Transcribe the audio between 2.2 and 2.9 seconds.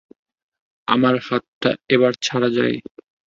ছাড়া যায়?